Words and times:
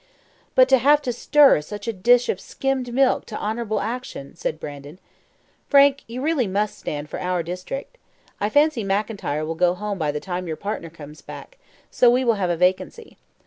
"But 0.55 0.67
to 0.69 0.79
have 0.79 0.99
to 1.03 1.13
stir 1.13 1.61
such 1.61 1.87
a 1.87 1.93
dish 1.93 2.27
of 2.27 2.39
skimmed 2.39 2.91
milk 2.91 3.25
to 3.27 3.37
honourable 3.39 3.79
action!" 3.79 4.35
said 4.35 4.59
Brandon. 4.59 4.97
"Frank, 5.69 6.01
you 6.07 6.23
really 6.23 6.47
must 6.47 6.75
stand 6.79 7.07
for 7.07 7.19
our 7.19 7.43
district. 7.43 7.99
I 8.39 8.49
fancy 8.49 8.83
McIntyre 8.83 9.45
will 9.45 9.53
go 9.53 9.75
home 9.75 9.99
by 9.99 10.09
the 10.11 10.19
time 10.19 10.47
your 10.47 10.57
partner 10.57 10.89
comes 10.89 11.21
back, 11.21 11.59
so 11.91 12.09
we 12.09 12.25
will 12.25 12.33
have 12.41 12.49
a 12.49 12.57
vacancy. 12.57 13.19